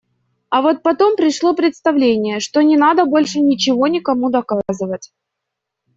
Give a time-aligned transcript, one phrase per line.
[0.49, 5.13] А вот потом пришло представление, что не надо больше ничего никому доказывать.